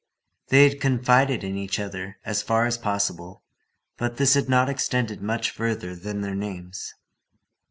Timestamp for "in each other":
1.43-2.17